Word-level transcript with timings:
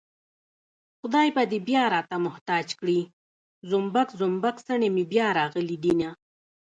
خدای 0.99 1.29
به 1.35 1.43
دې 1.51 1.59
بيا 1.67 1.83
راته 1.95 2.15
محتاج 2.25 2.67
کړي 2.79 2.99
زومبک 3.69 4.09
زومبک 4.19 4.55
څڼې 4.65 4.89
مې 4.95 5.03
بيا 5.11 5.27
راغلي 5.39 5.77
دينه 5.83 6.09